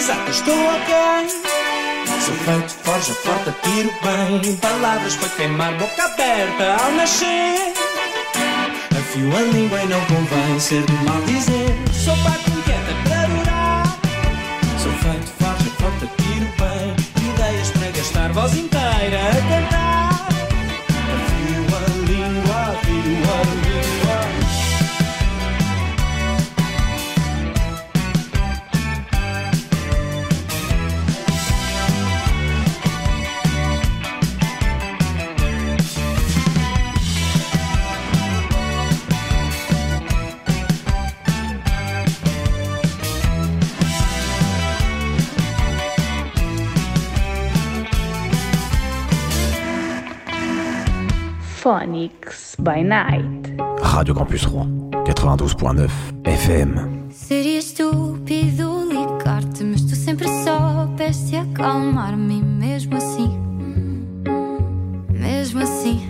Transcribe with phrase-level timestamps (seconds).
[0.00, 1.28] Estou ok.
[2.24, 4.56] Sou feito, forja, forte, tiro bem.
[4.56, 7.74] Palavras para queimar, boca aberta ao nascer.
[8.98, 11.76] Afio a língua e não convém ser do mal dizer.
[11.92, 12.50] Sou parte
[51.60, 53.54] Phonics by Night.
[53.82, 55.90] Radio Campus Rouen 92.9
[56.24, 57.10] FM.
[57.12, 63.38] Seria estúpido ligar-te, mas tu sempre soubeste acalmar-me, e mesmo assim,
[65.10, 66.00] mesmo assim.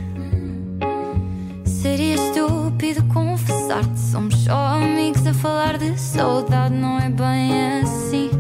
[1.65, 8.31] Seria estúpido confessar-te, somos só amigos a falar de saudade, não é bem assim.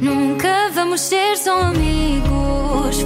[0.00, 3.04] Nunca vamos ser só amigos,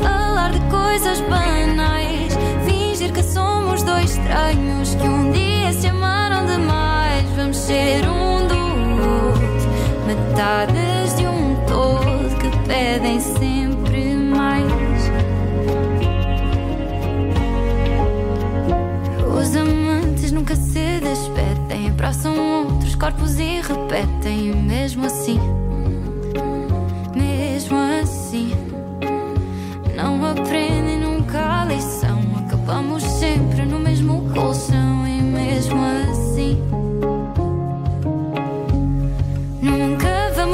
[0.94, 2.32] coisas banais,
[2.64, 7.28] fingir que somos dois estranhos que um dia se amaram demais.
[7.34, 8.56] Vamos ser um do
[9.02, 14.72] outro, metades de um todo que pedem sempre mais.
[19.36, 25.40] Os amantes nunca se despedem, abraçam outros corpos e repetem, e mesmo assim.
[27.16, 28.54] Mesmo assim,
[29.96, 30.73] não aprendem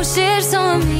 [0.00, 0.99] nunca vamos ser só amigos.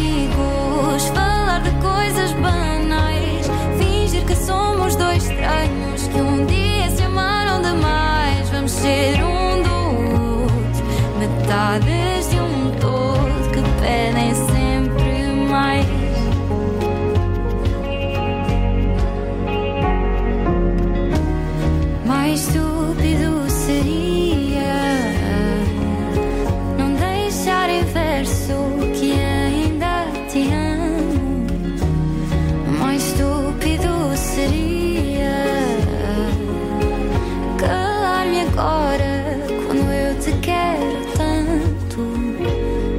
[40.31, 42.01] te quero tanto,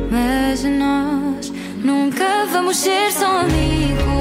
[0.09, 1.51] mas nós
[1.83, 4.20] nunca vamos ser só amigos.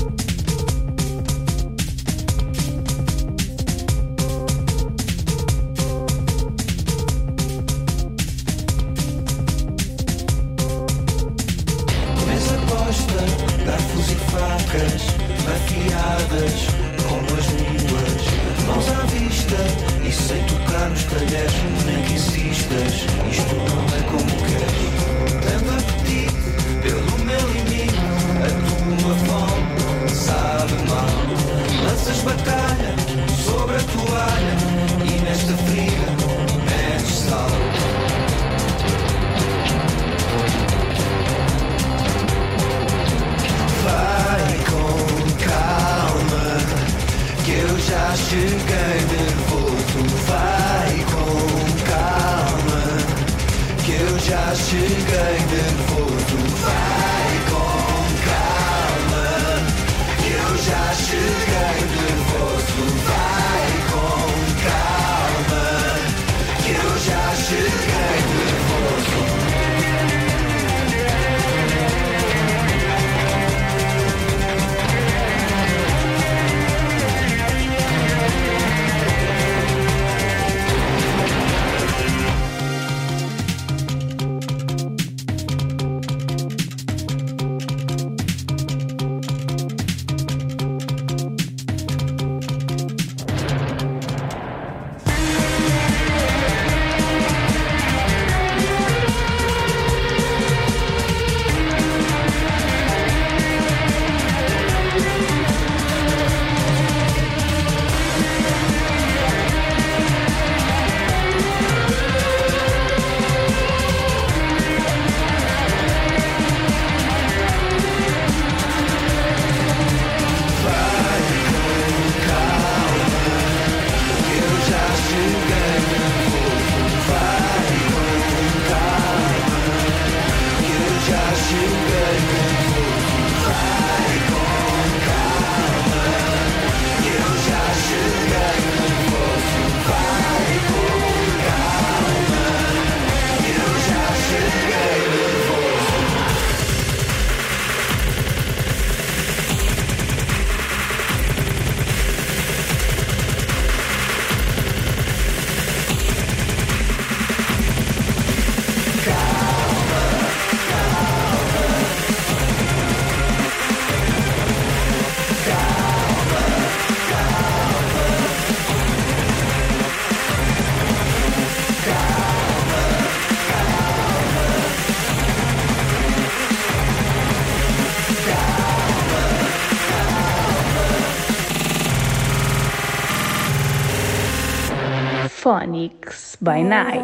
[185.51, 187.03] Phonics by Night.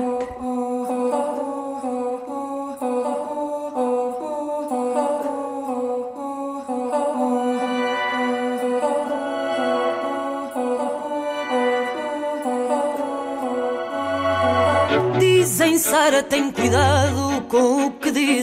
[15.19, 16.96] Dizem, Sara, tem cuidado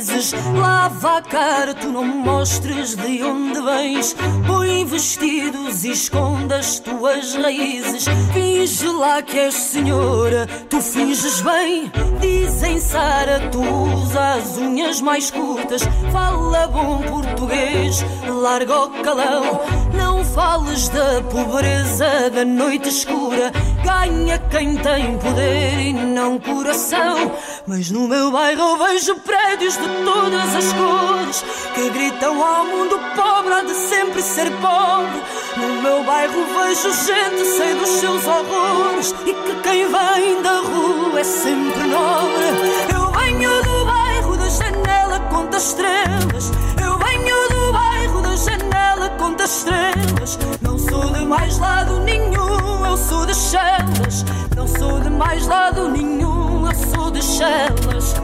[0.04, 0.34] dizes.
[0.54, 4.14] Lava a cara, tu não mostres de onde vens.
[4.46, 8.04] Põe vestidos e esconda as tuas raízes.
[8.32, 11.90] Finge lá que és senhora, tu finges bem.
[12.20, 15.82] Dizem, Sara, tu usas as unhas mais curtas.
[16.12, 19.60] Fala bom português, larga o calão.
[19.96, 23.52] Não fales da pobreza da noite escura.
[23.84, 27.32] Ganha quem tem poder e não coração.
[27.66, 32.98] Mas no meu bairro eu vejo prédios de todas as cores que gritam ao mundo
[33.14, 35.22] pobre há de sempre ser pobre.
[35.56, 41.20] No meu bairro vejo gente sem dos seus horrores e que quem vem da rua
[41.20, 42.46] é sempre nobre.
[42.94, 46.50] Eu venho do bairro da janela conta estrelas.
[46.82, 50.38] Eu venho do bairro da janela conta estrelas.
[50.88, 54.24] Sou de mais lado nenhum, eu sou de Chelas.
[54.56, 58.14] Não sou de mais lado nenhum, eu sou de Chelas.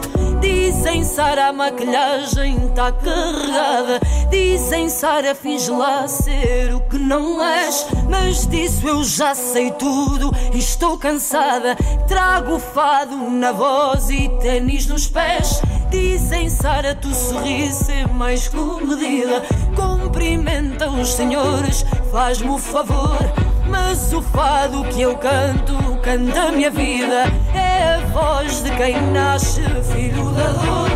[0.41, 4.01] Dizem Sara, a maquilhagem tá carregada.
[4.31, 7.87] Dizem Sara, finge lá ser o que não és.
[8.09, 11.77] Mas disso eu já sei tudo e estou cansada.
[12.09, 15.61] Trago fado na voz e tênis nos pés.
[15.91, 19.43] Dizem Sara, tu sorriso é mais comedida.
[19.77, 20.50] Cumprimenta
[20.99, 23.19] os senhores, faz-me o favor.
[23.67, 27.25] Mas o fado que eu canto, canta a minha vida.
[27.55, 29.61] É a voz de quem nasce
[29.93, 30.91] filho da dor.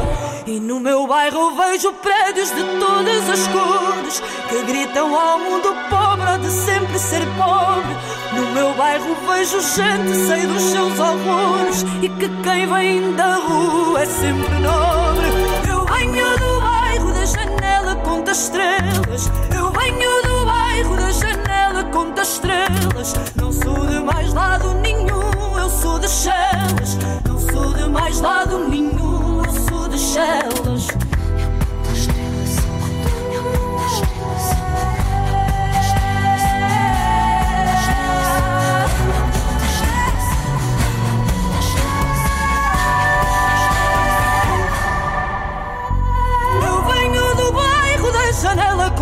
[0.47, 6.39] E no meu bairro vejo prédios de todas as cores que gritam ao mundo pobre
[6.39, 7.97] de sempre ser pobre.
[8.35, 14.03] No meu bairro vejo gente sem dos seus horrores e que quem vem da rua
[14.03, 15.27] é sempre nobre.
[15.69, 19.31] Eu venho do bairro da janela conta estrelas.
[19.79, 23.15] Venho do bairro da janela conta estrelas.
[23.37, 26.99] Não sou de mais lado nenhum, eu sou de Chelas.
[27.27, 31.04] Não sou de mais lado nenhum, eu sou de Chelas.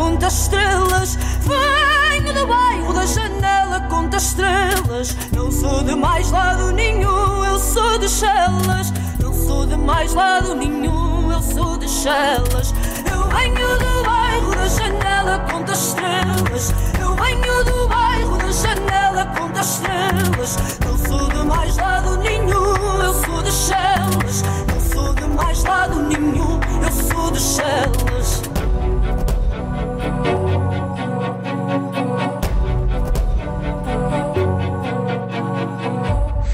[0.02, 1.16] Conta estrelas.
[1.42, 5.16] Venho do bairro da janela conta estrelas.
[5.32, 8.92] Não sou de mais lado nenhum, eu sou de Chelas.
[9.20, 12.74] Não sou de mais lado nenhum, eu sou de Chelas.
[13.08, 16.74] Eu venho do bairro da janela conta estrelas.
[17.00, 20.58] Eu venho do bairro da janela conta estrelas.
[20.84, 24.42] Não sou de mais lado nenhum, eu sou de Chelas.
[24.66, 28.51] Não sou de mais lado nenhum, eu sou de Chelas.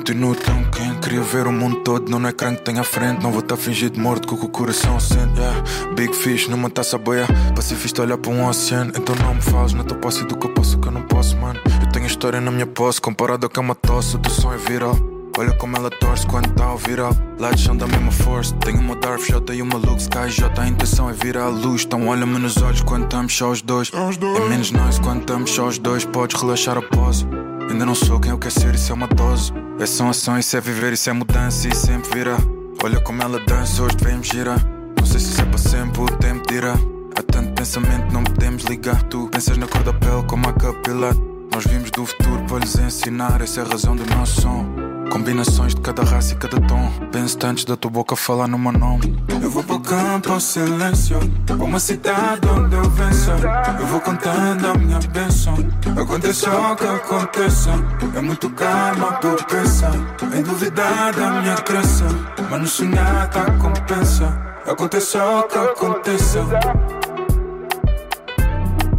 [0.00, 0.98] Continuo tão quente.
[1.00, 3.22] Queria ver o mundo todo, não no ecrã que tem à frente.
[3.22, 5.62] Não vou estar fingido de morto com o que o coração sente yeah.
[5.94, 7.26] Big fish numa taça boia.
[7.54, 8.92] Pacifista olhar para um oceano.
[8.96, 11.36] Então não me fales na tua posse do que eu posso que eu não posso,
[11.36, 11.60] mano.
[11.80, 14.52] Eu tenho história na minha posse Comparado ao que é uma tosse, o teu som
[14.52, 14.96] é viral.
[15.38, 17.14] Olha como ela torce quando tá ao viral.
[17.38, 18.54] Lá de chão da mesma força.
[18.56, 21.84] Tenho uma Darth J e uma Luke SkyJ A intenção é virar a luz.
[21.84, 23.92] Então olha-me nos olhos quando estamos só os dois.
[23.92, 26.04] É menos nice quando estamos só os dois.
[26.04, 27.26] Podes relaxar a pose
[27.70, 29.52] Ainda não sou quem eu quero ser, isso é uma dose.
[29.78, 32.36] É só ação, isso é viver, isso é mudança E sempre virá
[32.84, 34.58] Olha como ela dança, hoje devemos girar
[34.98, 36.74] Não sei se isso é para sempre, o tempo dirá.
[37.16, 39.02] Há tanto pensamento, não podemos ligar.
[39.04, 41.14] Tu pensas na cor da pele como a capilar
[41.52, 45.74] Nós vimos do futuro para lhes ensinar Essa é a razão do nosso som Combinações
[45.74, 46.88] de cada raça e cada tom.
[47.10, 49.20] Penso antes da tua boca falar no meu nome.
[49.42, 51.18] Eu vou para o campo ao silêncio.
[51.58, 53.32] Uma cidade onde eu venço.
[53.80, 55.54] Eu vou contando a minha bênção.
[56.00, 57.70] Aconteça o que aconteça.
[58.14, 59.94] É muito calma para eu pensar.
[60.32, 62.04] Em duvidar da minha crença.
[62.48, 64.26] Mas no sonhar tá compensa.
[64.64, 66.40] Aconteça o que aconteça.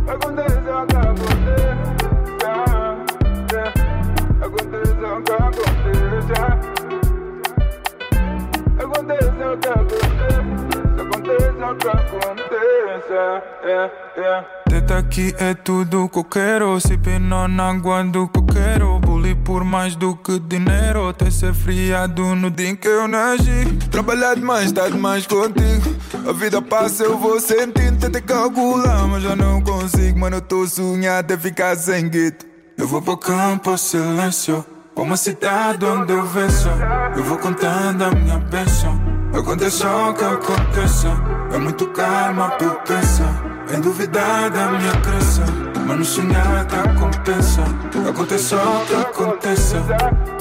[0.07, 0.97] Aconteça o que.
[0.97, 1.30] Aconteça
[9.51, 9.67] Que
[11.01, 11.65] aconteça.
[12.21, 13.43] Aconteça.
[14.69, 16.79] Teta aqui é tudo que eu quero.
[16.79, 18.99] Se pena na água do que eu quero.
[18.99, 21.09] Bully por mais do que dinheiro.
[21.09, 23.77] Até ser friado no dia em que eu nasci.
[23.91, 25.97] Trabalhar demais, tá demais contigo.
[26.25, 27.99] A vida passa, eu vou sentindo.
[27.99, 30.17] Tentei calcular, mas já não consigo.
[30.17, 32.45] Mano, eu tô sonhado até ficar sem guito.
[32.77, 34.65] Eu vou pro campo silêncio.
[34.95, 36.69] Pra uma cidade onde eu venço.
[37.17, 39.10] Eu vou contando a minha bênção.
[39.33, 41.07] Aconteça o que aconteça.
[41.53, 43.43] É muito calma eu pensar.
[43.73, 45.43] Em duvidar da minha crença.
[45.87, 47.63] Mas no sonhar tá compensa.
[48.09, 48.93] Aconteça o que.
[48.95, 50.40] Aconteça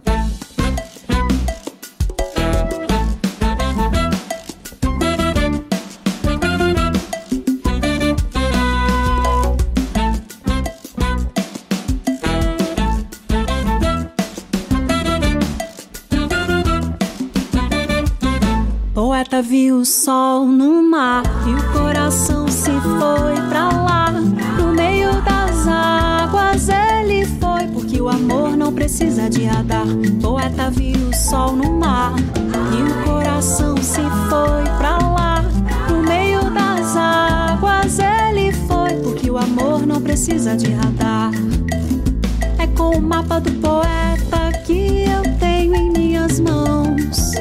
[43.31, 47.31] Mapa do poeta que eu tenho em minhas mãos.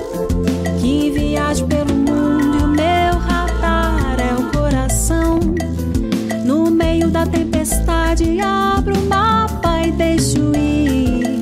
[0.81, 5.40] Que viajo pelo mundo e o meu radar é o coração.
[6.44, 11.40] No meio da tempestade, abro o mapa e deixo ir.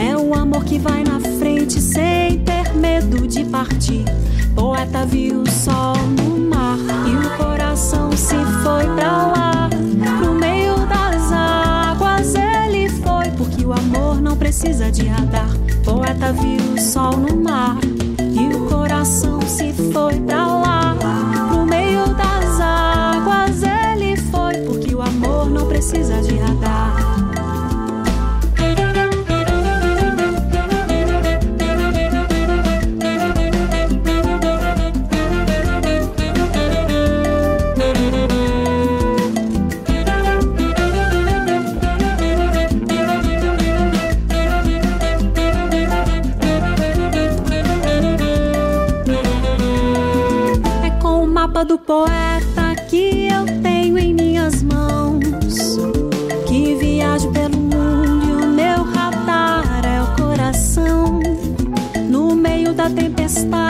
[0.00, 4.04] É o amor que vai na frente sem ter medo de partir.
[4.56, 9.47] Poeta viu o sol no mar e o coração se foi pra lá.
[14.48, 15.50] Precisa de radar.
[15.84, 17.76] Poeta viu o sol no mar
[18.18, 20.96] e o coração se foi pra lá.
[21.52, 26.97] No meio das águas ele foi, porque o amor não precisa de radar.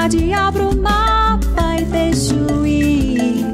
[0.09, 3.45] tarde abro o mapa e deixo ir.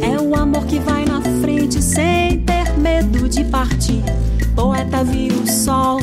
[0.00, 4.02] É o amor que vai na frente sem ter medo de partir.
[4.56, 6.01] Poeta viu o sol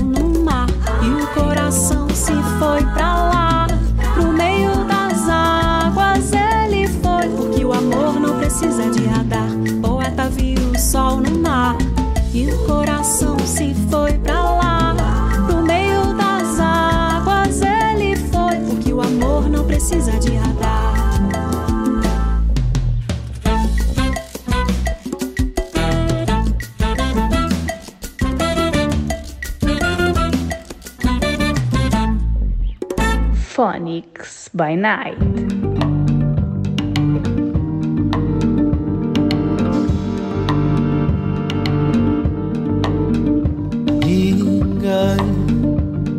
[34.59, 35.17] by Night.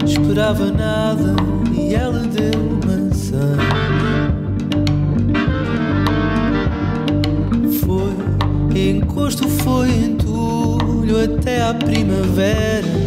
[0.06, 1.36] esperava nada
[1.76, 3.56] e ela deu maçã.
[7.84, 12.99] Foi encosto, foi entulho até a primavera.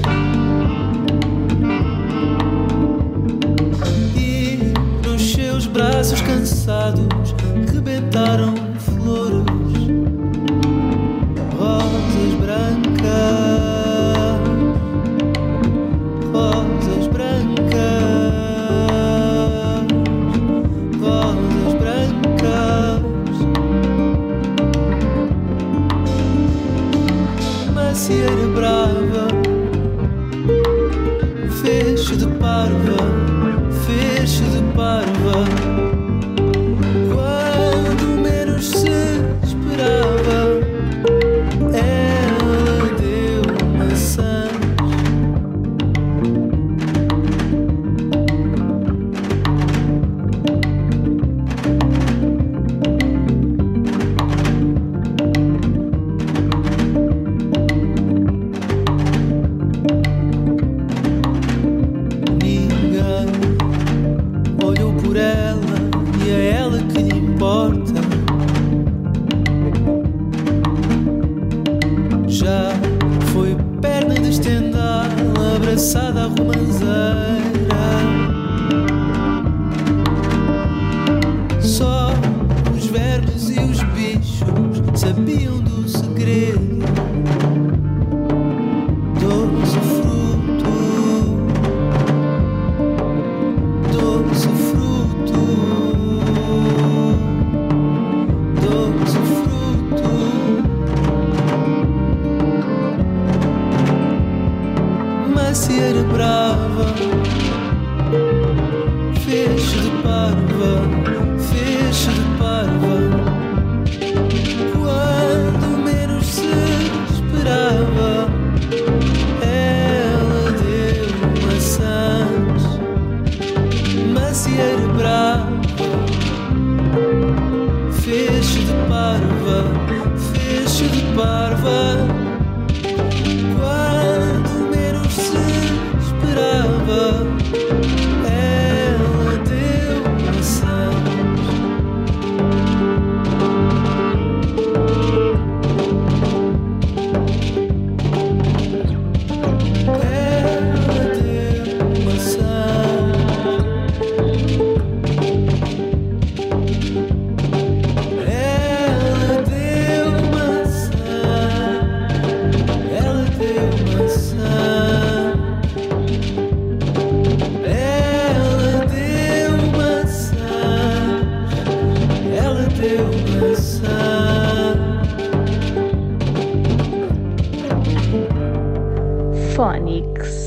[105.54, 107.63] parecer brava.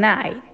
[0.00, 0.47] Night.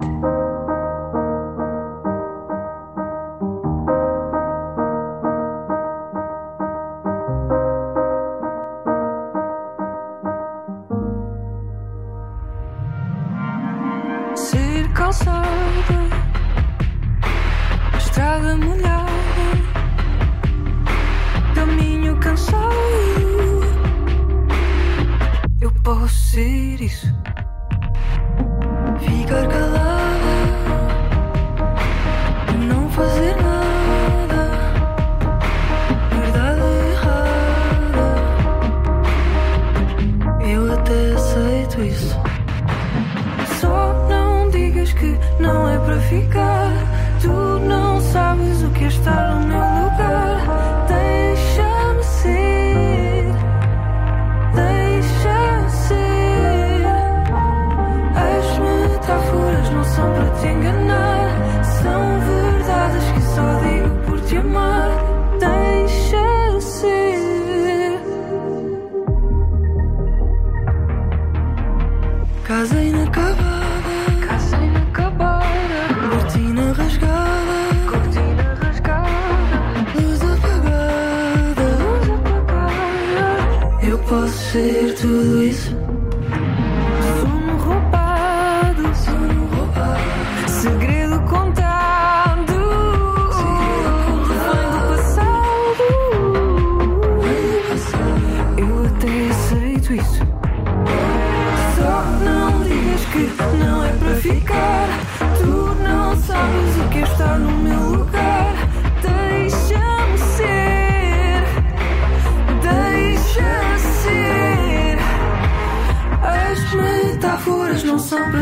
[84.14, 86.03] Posso ser tudo isso.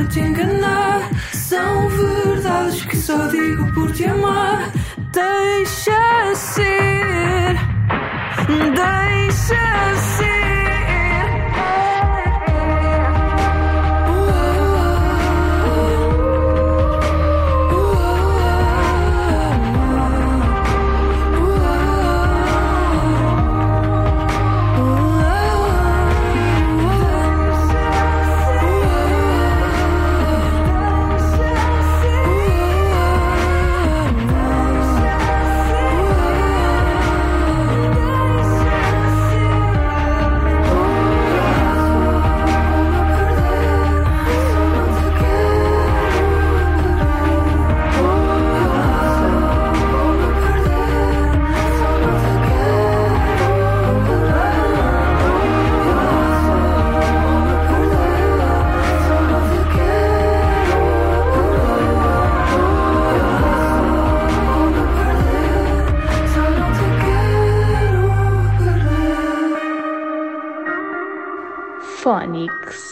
[0.09, 1.09] Te enganar.
[1.33, 4.71] São verdades que só digo por te amar.
[5.13, 7.57] Deixa ser,
[8.49, 9.12] deixa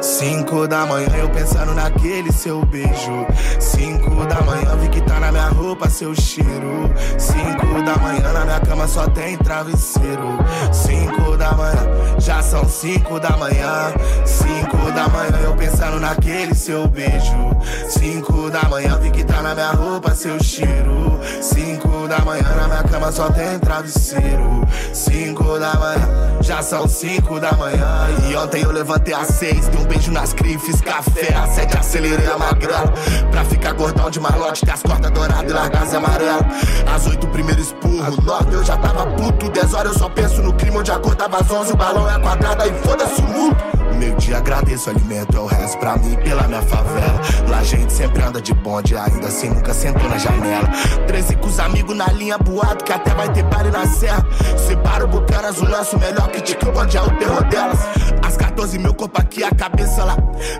[0.00, 3.26] cinco da manhã eu pensando naquele seu beijo.
[3.58, 6.90] Cinco da manhã vi que tá na minha roupa seu cheiro.
[7.18, 10.38] Cinco da manhã na minha cama só tem travesseiro.
[10.72, 11.86] Cinco da manhã,
[12.18, 13.92] já são cinco da manhã,
[14.24, 17.56] cinco da manhã eu pensando naquele seu beijo.
[17.88, 21.20] Cinco da manhã vi que tá na minha roupa seu cheiro.
[21.40, 24.66] Cinco da manhã na minha cama só tem travesseiro.
[24.92, 26.08] Cinco da manhã,
[26.40, 28.08] já são cinco da manhã.
[28.28, 31.34] E ontem eu levantei às seis, dei um beijo nas fiz café.
[31.34, 32.94] Às sete acelerei a magrela.
[33.30, 36.46] Pra ficar gordão de malote, com as cordas douradas e largar as amarelas.
[36.94, 38.22] Às oito, primeiro espurro.
[38.22, 39.50] Nove, eu já tava puto.
[39.50, 41.72] Dez horas eu só penso no crime onde acordava às onze.
[41.72, 43.79] O balão é quadrado, aí foda-se o mundo.
[44.00, 47.20] Meu dia agradeço alimento, é o resto pra mim pela minha favela.
[47.50, 50.66] Lá a gente sempre anda de bonde, ainda assim nunca sentou na janela.
[51.06, 54.26] Treze com os amigos na linha boato, que até vai ter pare na serra.
[54.56, 57.78] Separa o bucanas, o nosso melhor te que o bonde é o terror delas.
[58.26, 60.16] Às 14 meu corpo aqui, a cabeça lá.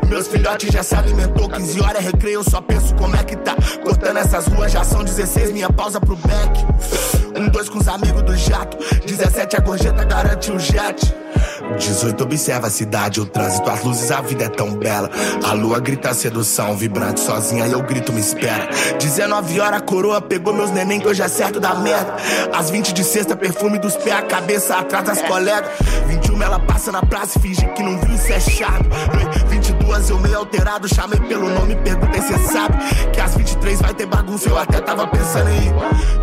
[0.07, 3.37] Meus filhotes já se alimentou, 15 horas é recreio, eu só penso como é que
[3.37, 3.57] tá.
[3.83, 7.30] Cortando essas ruas já são 16, minha pausa pro back.
[7.41, 8.77] Um, dois com os amigos do jato,
[9.07, 11.15] 17 a gorjeta garante o jet.
[11.79, 15.11] 18 observa a cidade, o trânsito, as luzes, a vida é tão bela.
[15.43, 18.69] A lua grita sedução, vibrante sozinha, e eu grito, me espera.
[18.99, 22.15] 19 horas, a coroa pegou meus neném, que hoje é certo da merda.
[22.53, 25.71] Às 20 de sexta, perfume dos pés, a cabeça atrás das colegas.
[26.09, 28.85] 21 ela passa na praça e finge que não viu, isso é chato.
[29.49, 32.77] 22 eu meio alterado, chamei pelo nome, perguntei se sabe.
[33.13, 35.73] Que às 23 vai ter bagunça, eu até tava pensando em ir.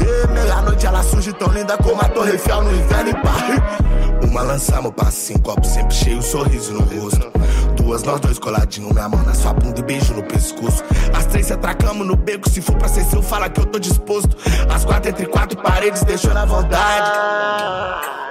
[0.01, 3.37] E meia-noite ela surge tão linda como a Torre Eiffel no inverno e pá.
[4.23, 7.31] Uma lançamos pra cinco copo sempre cheio, sorriso no rosto.
[7.75, 10.83] Duas, nós dois coladinho, minha mão na sua bunda e beijo no pescoço.
[11.15, 13.79] As três se atracamos no beco, se for pra ser seu, fala que eu tô
[13.79, 14.35] disposto.
[14.73, 18.26] As quatro entre quatro paredes, deixou na vontade.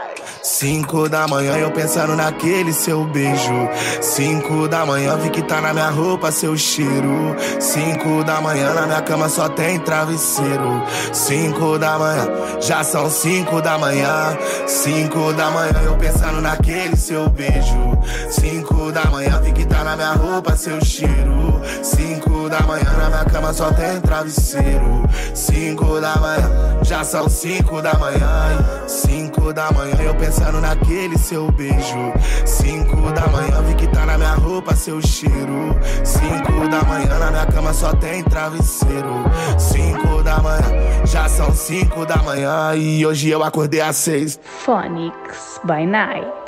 [0.47, 3.69] Cinco da manhã eu pensando naquele seu beijo.
[4.01, 7.35] Cinco da manhã vi que tá na minha roupa seu cheiro.
[7.59, 10.85] Cinco da manhã na minha cama só tem travesseiro.
[11.13, 12.29] Cinco da manhã,
[12.61, 14.39] já são cinco da manhã.
[14.69, 17.99] Cinco da manhã eu pensando naquele seu beijo.
[18.31, 21.61] Cinco da manhã vi que tá na minha roupa seu cheiro.
[21.83, 25.09] Cinco da manhã na minha cama só tem travesseiro.
[25.35, 28.85] Cinco da manhã, já são cinco da manhã.
[28.87, 32.13] Cinco da manhã eu pensando naquele seu beijo.
[32.45, 35.77] Cinco da manhã vi que tá na minha roupa seu cheiro.
[36.05, 39.25] Cinco da manhã na minha cama só tem travesseiro.
[39.59, 44.39] Cinco da manhã, já são cinco da manhã e hoje eu acordei às seis.
[44.65, 46.46] Phonics by Night.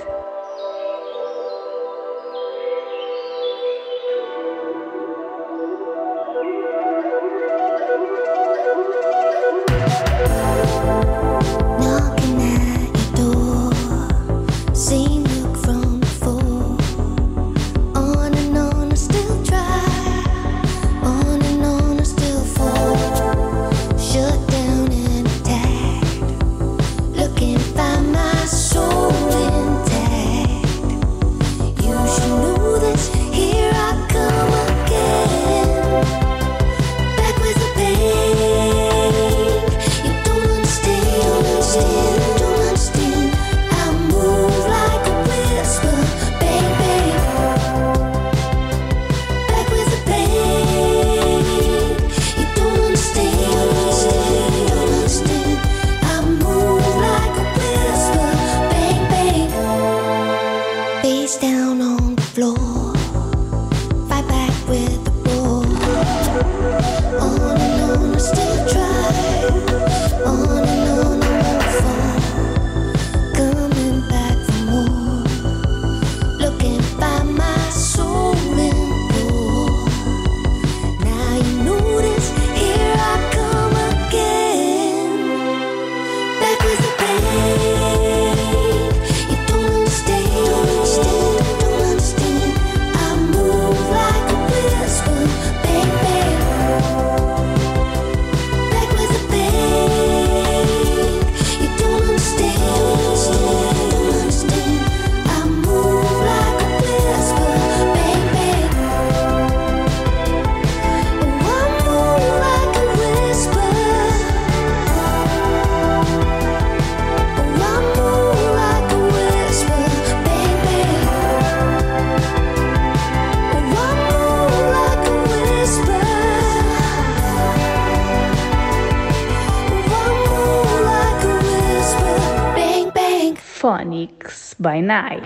[134.88, 135.22] Night.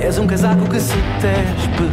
[0.00, 1.84] És um casaco que se despe.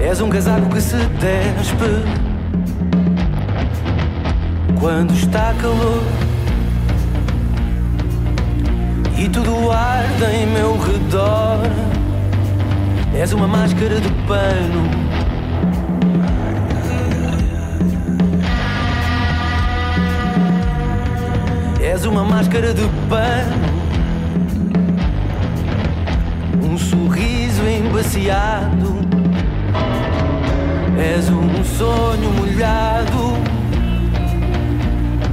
[0.00, 2.31] És um casaco que se despe.
[4.82, 6.02] Quando está calor
[9.16, 11.60] e tudo arde em meu redor.
[13.14, 14.90] És uma máscara de pano.
[21.80, 23.62] És uma máscara de pano.
[26.60, 28.96] Um sorriso embaciado.
[30.98, 33.61] És um sonho molhado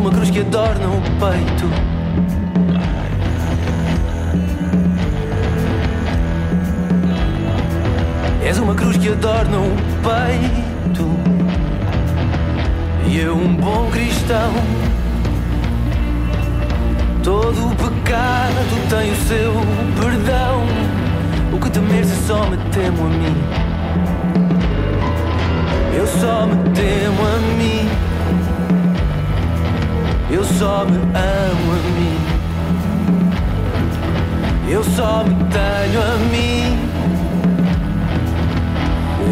[0.00, 1.68] uma cruz que adorna o peito.
[8.42, 11.04] És uma cruz que adorna o peito.
[13.06, 14.54] E eu, um bom cristão.
[17.22, 19.52] Todo o pecado tem o seu
[20.00, 20.64] perdão.
[21.52, 23.36] O que temer se só me temo a mim?
[25.94, 28.09] Eu só me temo a mim.
[30.32, 32.18] Eu só me amo a mim.
[34.70, 36.78] Eu só me tenho a mim.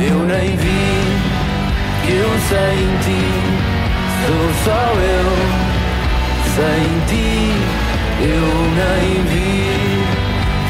[0.01, 0.85] Eu nem vi
[2.05, 3.23] que eu sem ti
[4.27, 5.31] sou só eu.
[6.57, 7.29] Sem ti
[8.21, 8.49] eu
[8.81, 9.49] nem vi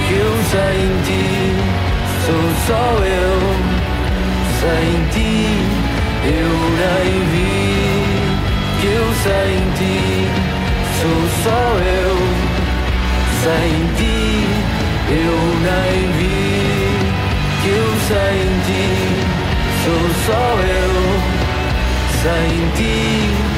[0.07, 1.26] que eu sem ti
[2.26, 3.39] sou só eu.
[4.61, 5.35] Sem ti
[6.26, 7.67] eu nem vi
[9.22, 10.28] sem ti
[11.00, 11.62] sou só
[12.04, 12.16] eu.
[13.42, 14.18] Sem ti
[15.10, 16.38] eu nem vi
[17.62, 18.86] que eu sem ti
[19.84, 20.92] sou só eu.
[22.22, 23.57] Sem ti.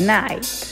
[0.00, 0.69] Night.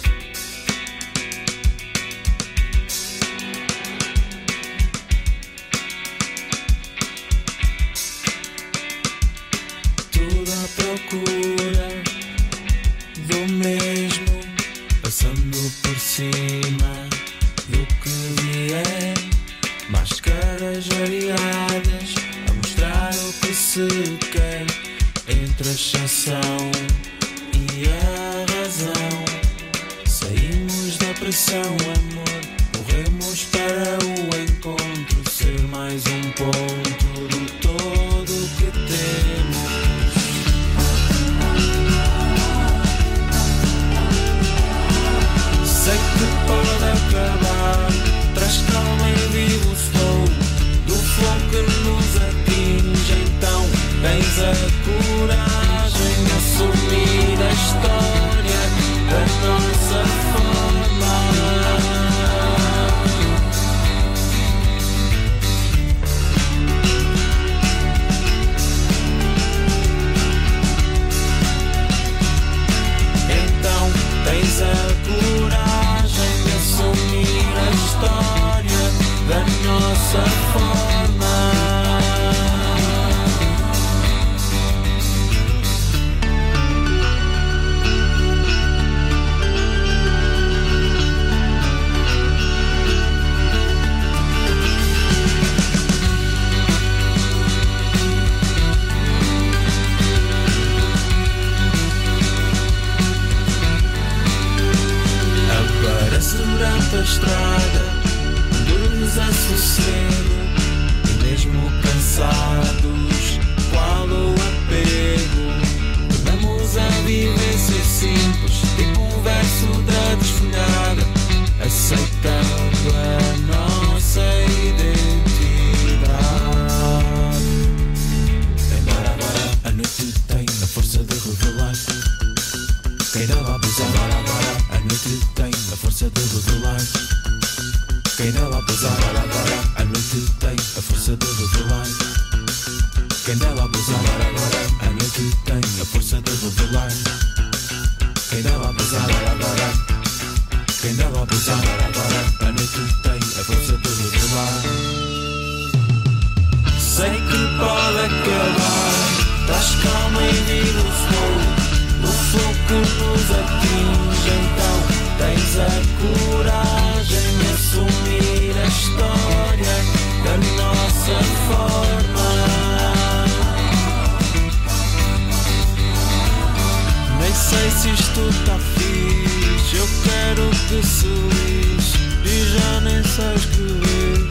[180.69, 184.29] Se lixe e já nem sei escrever.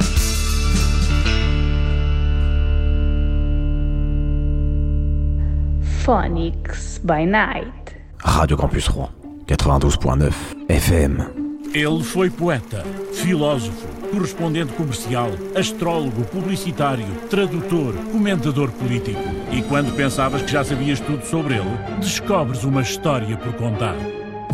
[6.04, 7.98] Phonics by Night.
[8.20, 9.10] Radio Campus Rouen,
[9.48, 10.32] 92.9
[10.70, 11.48] FM.
[11.74, 12.84] Ele foi poeta,
[13.14, 19.20] filósofo, correspondente comercial, astrólogo, publicitário, tradutor, comentador político.
[19.52, 23.96] E quando pensavas que já sabias tudo sobre ele, descobres uma história por contar.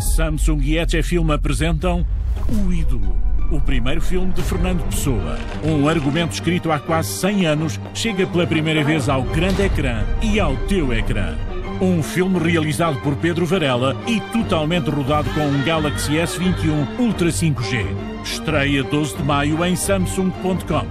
[0.00, 2.04] Samsung e ETC Film apresentam
[2.48, 3.16] O Ídolo.
[3.50, 5.38] O primeiro filme de Fernando Pessoa.
[5.62, 10.40] Um argumento escrito há quase 100 anos chega pela primeira vez ao grande ecrã e
[10.40, 11.36] ao teu ecrã.
[11.80, 17.84] Um filme realizado por Pedro Varela e totalmente rodado com um Galaxy S21 Ultra 5G.
[18.22, 20.86] Estreia 12 de maio em Samsung.com.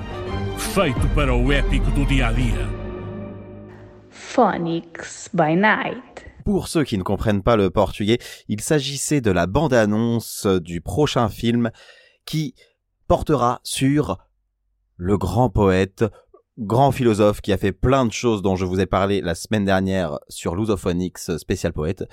[0.58, 2.70] Feito para o épico do dia a dia.
[4.10, 6.33] Phonics by Night.
[6.46, 11.30] Pour ceux qui ne comprennent pas le portugais, il s'agissait de la bande-annonce du prochain
[11.30, 11.72] film
[12.26, 12.54] qui
[13.08, 14.18] portera sur
[14.98, 16.06] le grand poète,
[16.58, 19.66] grand philosophe qui a fait plein de choses dont je vous ai parlé la semaine
[19.66, 22.04] dernière sur Lusophonix spécial poète,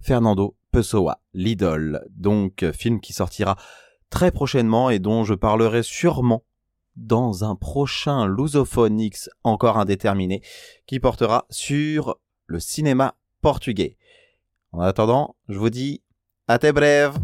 [0.00, 2.04] Fernando Pessoa, l'idole.
[2.10, 3.56] Donc, film qui sortira
[4.10, 6.44] très prochainement et dont je parlerai sûrement
[6.96, 10.42] dans un prochain Lusophonix encore indéterminé
[10.86, 13.96] qui portera sur le cinéma portugais.
[14.72, 16.00] En attendant, je vous dis
[16.48, 17.18] à tes brèves.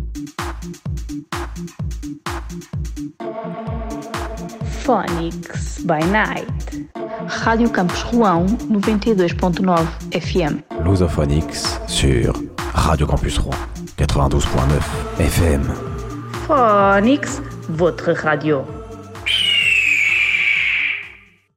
[4.85, 6.89] Phonics by Night.
[7.27, 9.79] Rádio Campus Rouen 92.9
[10.13, 10.63] FM.
[10.85, 12.33] Lusophonix sur
[12.75, 13.57] Radio Campus Rouen,
[13.99, 15.63] 92.9 FM.
[16.47, 17.29] Phonics,
[17.69, 18.65] votre radio.